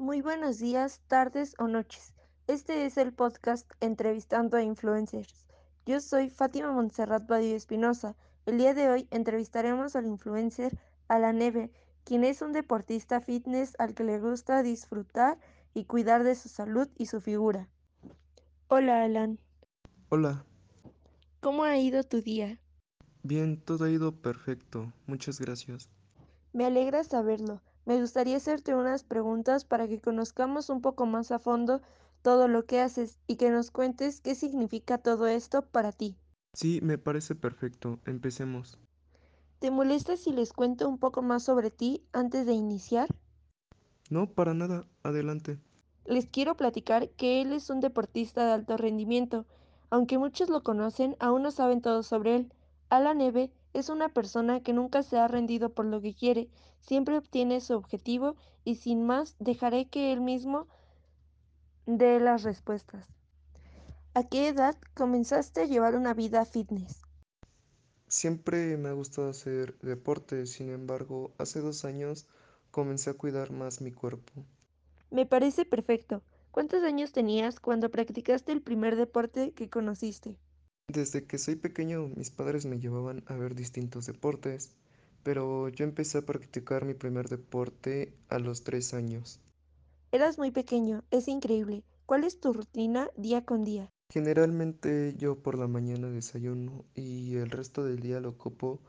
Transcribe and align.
Muy 0.00 0.22
buenos 0.22 0.58
días, 0.58 1.02
tardes 1.08 1.54
o 1.58 1.68
noches. 1.68 2.14
Este 2.46 2.86
es 2.86 2.96
el 2.96 3.12
podcast 3.12 3.70
Entrevistando 3.80 4.56
a 4.56 4.62
Influencers. 4.62 5.46
Yo 5.84 6.00
soy 6.00 6.30
Fátima 6.30 6.72
Montserrat 6.72 7.26
Badio 7.26 7.54
Espinosa. 7.54 8.16
El 8.46 8.56
día 8.56 8.72
de 8.72 8.88
hoy 8.88 9.08
entrevistaremos 9.10 9.96
al 9.96 10.06
influencer 10.06 10.78
Alan 11.08 11.36
Neve, 11.36 11.70
quien 12.04 12.24
es 12.24 12.40
un 12.40 12.52
deportista 12.52 13.20
fitness 13.20 13.76
al 13.78 13.92
que 13.94 14.04
le 14.04 14.18
gusta 14.18 14.62
disfrutar 14.62 15.36
y 15.74 15.84
cuidar 15.84 16.24
de 16.24 16.34
su 16.34 16.48
salud 16.48 16.88
y 16.96 17.04
su 17.04 17.20
figura. 17.20 17.68
Hola 18.68 19.04
Alan, 19.04 19.38
Hola, 20.08 20.46
¿cómo 21.40 21.64
ha 21.64 21.76
ido 21.76 22.04
tu 22.04 22.22
día? 22.22 22.58
bien, 23.22 23.60
todo 23.60 23.84
ha 23.84 23.90
ido 23.90 24.12
perfecto, 24.22 24.94
muchas 25.06 25.38
gracias. 25.38 25.90
Me 26.54 26.64
alegra 26.64 27.04
saberlo. 27.04 27.60
Me 27.86 28.00
gustaría 28.00 28.36
hacerte 28.36 28.74
unas 28.74 29.04
preguntas 29.04 29.64
para 29.64 29.88
que 29.88 30.00
conozcamos 30.00 30.70
un 30.70 30.80
poco 30.80 31.06
más 31.06 31.30
a 31.32 31.38
fondo 31.38 31.80
todo 32.22 32.48
lo 32.48 32.66
que 32.66 32.80
haces 32.80 33.18
y 33.26 33.36
que 33.36 33.50
nos 33.50 33.70
cuentes 33.70 34.20
qué 34.20 34.34
significa 34.34 34.98
todo 34.98 35.26
esto 35.26 35.62
para 35.62 35.92
ti. 35.92 36.16
Sí, 36.52 36.80
me 36.82 36.98
parece 36.98 37.34
perfecto, 37.34 38.00
empecemos. 38.06 38.78
¿Te 39.58 39.70
molesta 39.70 40.16
si 40.16 40.32
les 40.32 40.52
cuento 40.52 40.88
un 40.88 40.98
poco 40.98 41.22
más 41.22 41.44
sobre 41.44 41.70
ti 41.70 42.02
antes 42.12 42.46
de 42.46 42.52
iniciar? 42.52 43.08
No, 44.10 44.32
para 44.32 44.54
nada, 44.54 44.86
adelante. 45.02 45.58
Les 46.04 46.26
quiero 46.26 46.56
platicar 46.56 47.08
que 47.10 47.40
él 47.40 47.52
es 47.52 47.70
un 47.70 47.80
deportista 47.80 48.44
de 48.44 48.52
alto 48.52 48.76
rendimiento. 48.76 49.46
Aunque 49.90 50.18
muchos 50.18 50.48
lo 50.50 50.62
conocen, 50.62 51.16
aún 51.20 51.42
no 51.42 51.50
saben 51.50 51.80
todo 51.80 52.02
sobre 52.02 52.36
él. 52.36 52.52
Alan 52.90 53.18
Neve 53.18 53.52
es 53.72 53.88
una 53.88 54.08
persona 54.08 54.60
que 54.60 54.72
nunca 54.72 55.04
se 55.04 55.16
ha 55.16 55.28
rendido 55.28 55.70
por 55.70 55.86
lo 55.86 56.00
que 56.00 56.12
quiere, 56.12 56.48
siempre 56.80 57.16
obtiene 57.16 57.60
su 57.60 57.74
objetivo 57.74 58.34
y 58.64 58.74
sin 58.74 59.06
más 59.06 59.36
dejaré 59.38 59.88
que 59.88 60.12
él 60.12 60.20
mismo 60.20 60.66
dé 61.86 62.18
las 62.18 62.42
respuestas. 62.42 63.06
¿A 64.12 64.24
qué 64.24 64.48
edad 64.48 64.76
comenzaste 64.94 65.62
a 65.62 65.66
llevar 65.66 65.94
una 65.94 66.14
vida 66.14 66.44
fitness? 66.44 67.00
Siempre 68.08 68.76
me 68.76 68.88
ha 68.88 68.92
gustado 68.92 69.30
hacer 69.30 69.78
deporte, 69.78 70.46
sin 70.46 70.70
embargo, 70.70 71.32
hace 71.38 71.60
dos 71.60 71.84
años 71.84 72.26
comencé 72.72 73.10
a 73.10 73.14
cuidar 73.14 73.52
más 73.52 73.80
mi 73.80 73.92
cuerpo. 73.92 74.32
Me 75.12 75.26
parece 75.26 75.64
perfecto. 75.64 76.22
¿Cuántos 76.50 76.82
años 76.82 77.12
tenías 77.12 77.60
cuando 77.60 77.92
practicaste 77.92 78.50
el 78.50 78.62
primer 78.62 78.96
deporte 78.96 79.52
que 79.52 79.70
conociste? 79.70 80.36
Desde 80.92 81.22
que 81.22 81.38
soy 81.38 81.54
pequeño, 81.54 82.08
mis 82.16 82.30
padres 82.30 82.66
me 82.66 82.80
llevaban 82.80 83.22
a 83.26 83.36
ver 83.36 83.54
distintos 83.54 84.06
deportes, 84.06 84.72
pero 85.22 85.68
yo 85.68 85.84
empecé 85.84 86.18
a 86.18 86.22
practicar 86.22 86.84
mi 86.84 86.94
primer 86.94 87.28
deporte 87.28 88.12
a 88.28 88.40
los 88.40 88.64
tres 88.64 88.92
años. 88.92 89.38
Eras 90.10 90.36
muy 90.36 90.50
pequeño, 90.50 91.04
es 91.12 91.28
increíble. 91.28 91.84
¿Cuál 92.06 92.24
es 92.24 92.40
tu 92.40 92.52
rutina 92.52 93.08
día 93.16 93.44
con 93.44 93.62
día? 93.62 93.88
Generalmente 94.12 95.14
yo 95.16 95.38
por 95.38 95.56
la 95.56 95.68
mañana 95.68 96.10
desayuno 96.10 96.84
y 96.96 97.36
el 97.36 97.50
resto 97.50 97.84
del 97.84 98.00
día 98.00 98.18
lo 98.18 98.30
ocupo 98.30 98.80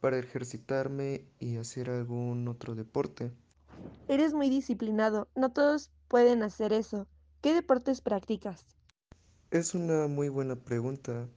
para 0.00 0.18
ejercitarme 0.18 1.26
y 1.38 1.58
hacer 1.58 1.90
algún 1.90 2.48
otro 2.48 2.74
deporte. 2.74 3.30
Eres 4.08 4.32
muy 4.32 4.48
disciplinado, 4.48 5.28
no 5.36 5.52
todos 5.52 5.90
pueden 6.08 6.42
hacer 6.42 6.72
eso. 6.72 7.06
¿Qué 7.42 7.52
deportes 7.52 8.00
practicas? 8.00 8.64
Es 9.50 9.74
una 9.74 10.08
muy 10.08 10.30
buena 10.30 10.56
pregunta, 10.56 11.28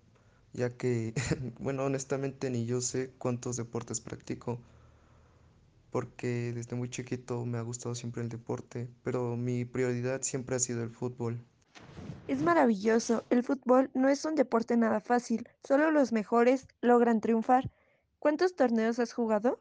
ya 0.56 0.78
que, 0.78 1.14
bueno, 1.60 1.84
honestamente 1.86 2.50
ni 2.50 2.66
yo 2.66 2.82
sé 2.82 3.12
cuántos 3.18 3.58
deportes 3.58 4.02
practico, 4.02 4.60
porque 5.92 6.52
desde 6.54 6.76
muy 6.76 6.90
chiquito 6.90 7.46
me 7.46 7.58
ha 7.58 7.62
gustado 7.62 7.96
siempre 7.96 8.22
el 8.22 8.30
deporte, 8.30 8.88
pero 9.04 9.36
mi 9.38 9.66
prioridad 9.66 10.22
siempre 10.22 10.56
ha 10.56 10.60
sido 10.60 10.84
el 10.84 10.90
fútbol. 10.90 11.40
Es 12.28 12.42
maravilloso, 12.42 13.24
el 13.30 13.44
fútbol 13.44 13.92
no 13.94 14.10
es 14.10 14.26
un 14.26 14.36
deporte 14.36 14.78
nada 14.78 15.00
fácil, 15.00 15.48
solo 15.64 15.92
los 15.92 16.12
mejores 16.12 16.68
logran 16.82 17.22
triunfar. 17.22 17.72
¿Cuántos 18.20 18.56
torneos 18.56 19.00
has 19.00 19.14
jugado? 19.14 19.60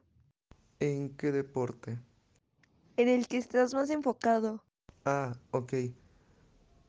¿En 0.80 1.10
qué 1.16 1.32
deporte? 1.32 1.98
En 2.96 3.08
el 3.08 3.28
que 3.28 3.36
estás 3.38 3.74
más 3.74 3.90
enfocado. 3.90 4.64
Ah, 5.06 5.36
ok. 5.50 5.72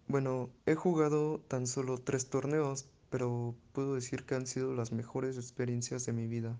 Bueno, 0.08 0.50
he 0.66 0.76
jugado 0.76 1.40
tan 1.48 1.68
solo 1.68 1.98
tres 2.00 2.30
torneos, 2.30 2.88
pero 3.16 3.56
puedo 3.72 3.96
decir 3.96 4.26
que 4.26 4.36
han 4.36 4.46
sido 4.46 4.74
las 4.74 4.92
mejores 4.92 5.38
experiencias 5.38 6.06
de 6.06 6.12
mi 6.12 6.28
vida. 6.28 6.60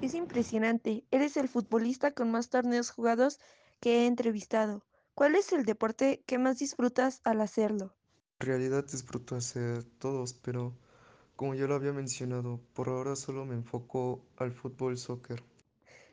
Es 0.00 0.14
impresionante, 0.14 1.02
eres 1.10 1.36
el 1.36 1.48
futbolista 1.48 2.12
con 2.12 2.30
más 2.30 2.50
torneos 2.50 2.90
jugados 2.90 3.40
que 3.80 4.04
he 4.04 4.06
entrevistado. 4.06 4.84
¿Cuál 5.16 5.34
es 5.34 5.52
el 5.52 5.64
deporte 5.64 6.22
que 6.24 6.38
más 6.38 6.60
disfrutas 6.60 7.20
al 7.24 7.40
hacerlo? 7.40 7.96
En 8.38 8.46
realidad 8.46 8.84
disfruto 8.84 9.34
hacer 9.34 9.82
todos, 9.98 10.34
pero 10.34 10.72
como 11.34 11.56
ya 11.56 11.66
lo 11.66 11.74
había 11.74 11.92
mencionado, 11.92 12.60
por 12.74 12.88
ahora 12.88 13.16
solo 13.16 13.44
me 13.44 13.56
enfoco 13.56 14.24
al 14.36 14.52
fútbol 14.52 14.96
soccer. 14.96 15.42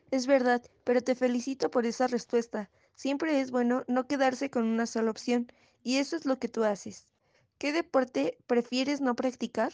Es 0.09 0.25
verdad, 0.25 0.63
pero 0.83 1.01
te 1.01 1.13
felicito 1.13 1.69
por 1.69 1.85
esa 1.85 2.07
respuesta. 2.07 2.71
Siempre 2.95 3.39
es 3.39 3.51
bueno 3.51 3.83
no 3.87 4.07
quedarse 4.07 4.49
con 4.49 4.63
una 4.63 4.87
sola 4.87 5.11
opción, 5.11 5.51
y 5.83 5.97
eso 5.97 6.15
es 6.15 6.25
lo 6.25 6.39
que 6.39 6.49
tú 6.49 6.63
haces. 6.63 7.08
¿Qué 7.59 7.73
deporte 7.73 8.37
prefieres 8.47 9.01
no 9.01 9.17
practicar? 9.17 9.73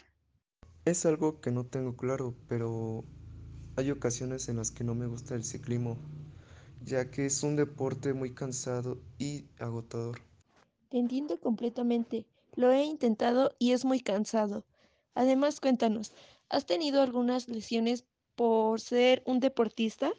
Es 0.85 1.06
algo 1.06 1.40
que 1.40 1.51
no 1.51 1.68
tengo 1.68 1.96
claro, 1.96 2.34
pero 2.50 3.03
hay 3.75 3.91
ocasiones 3.91 4.50
en 4.50 4.57
las 4.57 4.72
que 4.72 4.84
no 4.84 4.96
me 4.96 5.06
gusta 5.06 5.35
el 5.35 5.44
ciclismo, 5.44 5.95
ya 6.84 7.12
que 7.12 7.28
es 7.28 7.44
un 7.44 7.56
deporte 7.56 8.16
muy 8.16 8.34
cansado 8.34 8.97
y 9.19 9.45
agotador. 9.59 10.19
Te 10.90 10.97
entiendo 10.97 11.40
completamente. 11.40 12.25
Lo 12.56 12.72
he 12.72 12.84
intentado 12.84 13.51
y 13.59 13.74
es 13.74 13.85
muy 13.85 14.00
cansado. 14.00 14.63
Además, 15.13 15.59
cuéntanos, 15.59 16.12
¿has 16.50 16.66
tenido 16.66 17.03
algunas 17.03 17.47
lesiones 17.50 18.03
por 18.35 18.81
ser 18.81 19.22
un 19.28 19.40
deportista? 19.40 20.12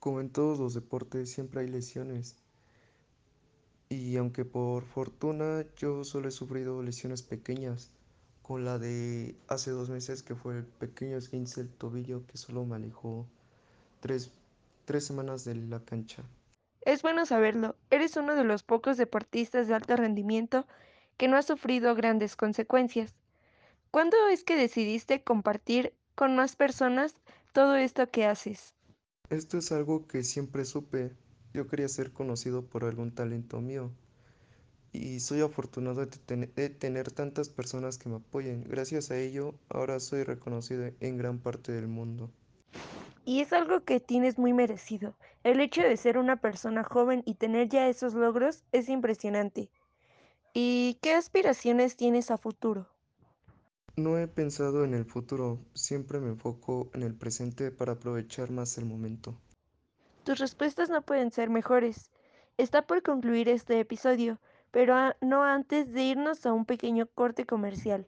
Como 0.00 0.22
en 0.22 0.30
todos 0.30 0.58
los 0.58 0.72
deportes, 0.72 1.30
siempre 1.30 1.60
hay 1.60 1.68
lesiones, 1.68 2.36
y 3.92 4.16
aunque 4.16 4.46
por 4.46 4.84
fortuna 4.84 5.66
yo 5.76 6.02
solo 6.04 6.28
he 6.28 6.30
sufrido 6.30 6.82
lesiones 6.82 7.22
pequeñas, 7.22 7.90
con 8.40 8.64
la 8.64 8.78
de 8.78 9.36
hace 9.48 9.70
dos 9.70 9.90
meses 9.90 10.22
que 10.22 10.34
fue 10.34 10.58
el 10.58 10.64
pequeño 10.64 11.18
esguince 11.18 11.62
del 11.62 11.72
tobillo 11.72 12.26
que 12.26 12.38
solo 12.38 12.64
me 12.64 12.76
alejó 12.76 13.26
tres, 14.00 14.30
tres 14.86 15.04
semanas 15.04 15.44
de 15.44 15.56
la 15.56 15.84
cancha. 15.84 16.22
Es 16.80 17.02
bueno 17.02 17.26
saberlo. 17.26 17.76
Eres 17.90 18.16
uno 18.16 18.34
de 18.34 18.44
los 18.44 18.62
pocos 18.62 18.96
deportistas 18.96 19.68
de 19.68 19.74
alto 19.74 19.94
rendimiento 19.94 20.66
que 21.18 21.28
no 21.28 21.36
ha 21.36 21.42
sufrido 21.42 21.94
grandes 21.94 22.34
consecuencias. 22.34 23.14
¿Cuándo 23.90 24.16
es 24.28 24.42
que 24.42 24.56
decidiste 24.56 25.22
compartir 25.22 25.92
con 26.14 26.34
más 26.34 26.56
personas 26.56 27.14
todo 27.52 27.76
esto 27.76 28.10
que 28.10 28.24
haces? 28.24 28.74
Esto 29.28 29.58
es 29.58 29.70
algo 29.70 30.06
que 30.06 30.24
siempre 30.24 30.64
supe. 30.64 31.12
Yo 31.54 31.68
quería 31.68 31.88
ser 31.88 32.12
conocido 32.12 32.64
por 32.66 32.84
algún 32.84 33.12
talento 33.14 33.60
mío. 33.60 33.90
Y 34.92 35.20
soy 35.20 35.40
afortunado 35.40 36.00
de, 36.06 36.06
ten- 36.06 36.52
de 36.54 36.70
tener 36.70 37.10
tantas 37.10 37.48
personas 37.48 37.98
que 37.98 38.08
me 38.08 38.16
apoyen. 38.16 38.64
Gracias 38.64 39.10
a 39.10 39.18
ello, 39.18 39.54
ahora 39.68 40.00
soy 40.00 40.22
reconocido 40.24 40.90
en 41.00 41.16
gran 41.18 41.38
parte 41.40 41.72
del 41.72 41.88
mundo. 41.88 42.30
Y 43.24 43.40
es 43.40 43.52
algo 43.52 43.84
que 43.84 43.98
tienes 43.98 44.38
muy 44.38 44.52
merecido. 44.52 45.16
El 45.42 45.58
hecho 45.60 45.82
de 45.82 45.96
ser 45.96 46.18
una 46.18 46.36
persona 46.40 46.84
joven 46.84 47.22
y 47.26 47.34
tener 47.34 47.68
ya 47.68 47.88
esos 47.88 48.14
logros 48.14 48.64
es 48.70 48.88
impresionante. 48.88 49.70
¿Y 50.54 50.98
qué 51.02 51.14
aspiraciones 51.14 51.96
tienes 51.96 52.30
a 52.30 52.38
futuro? 52.38 52.88
No 53.96 54.18
he 54.18 54.28
pensado 54.28 54.84
en 54.84 54.92
el 54.92 55.06
futuro, 55.06 55.58
siempre 55.72 56.20
me 56.20 56.28
enfoco 56.28 56.90
en 56.92 57.02
el 57.02 57.14
presente 57.14 57.70
para 57.70 57.92
aprovechar 57.92 58.50
más 58.50 58.76
el 58.76 58.84
momento. 58.84 59.34
Tus 60.24 60.38
respuestas 60.38 60.88
no 60.88 61.02
pueden 61.02 61.32
ser 61.32 61.50
mejores. 61.50 62.10
Está 62.56 62.82
por 62.82 63.02
concluir 63.02 63.48
este 63.48 63.80
episodio, 63.80 64.38
pero 64.70 64.94
no 65.20 65.42
antes 65.42 65.92
de 65.92 66.02
irnos 66.02 66.46
a 66.46 66.52
un 66.52 66.64
pequeño 66.64 67.06
corte 67.06 67.44
comercial. 67.44 68.06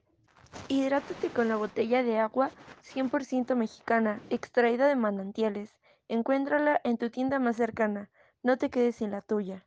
Hidrátate 0.69 1.29
con 1.29 1.49
la 1.49 1.57
botella 1.57 2.03
de 2.03 2.17
agua 2.19 2.51
100% 2.83 3.55
mexicana, 3.55 4.21
extraída 4.29 4.87
de 4.87 4.95
manantiales. 4.95 5.75
Encuéntrala 6.07 6.79
en 6.83 6.97
tu 6.97 7.09
tienda 7.09 7.39
más 7.39 7.57
cercana. 7.57 8.09
No 8.43 8.57
te 8.57 8.69
quedes 8.69 8.97
sin 8.97 9.11
la 9.11 9.21
tuya. 9.21 9.65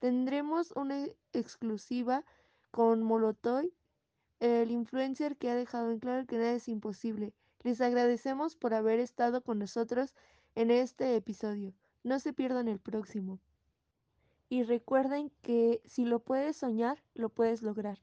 Tendremos 0.05 0.71
una 0.75 1.07
exclusiva 1.33 2.23
con 2.69 3.01
Molotoy, 3.01 3.73
el 4.39 4.69
influencer 4.69 5.35
que 5.35 5.49
ha 5.49 5.55
dejado 5.55 5.89
en 5.89 5.97
claro 5.97 6.27
que 6.27 6.37
nada 6.37 6.51
es 6.51 6.67
imposible. 6.67 7.33
Les 7.63 7.81
agradecemos 7.81 8.55
por 8.55 8.75
haber 8.75 8.99
estado 8.99 9.41
con 9.41 9.57
nosotros 9.57 10.13
en 10.53 10.69
este 10.69 11.15
episodio. 11.15 11.73
No 12.03 12.19
se 12.19 12.33
pierdan 12.33 12.67
el 12.67 12.77
próximo. 12.77 13.39
Y 14.47 14.61
recuerden 14.61 15.31
que 15.41 15.81
si 15.85 16.05
lo 16.05 16.19
puedes 16.19 16.55
soñar, 16.55 17.01
lo 17.15 17.29
puedes 17.29 17.63
lograr. 17.63 17.97